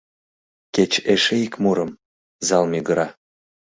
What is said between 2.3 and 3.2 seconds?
зал мӱгыра.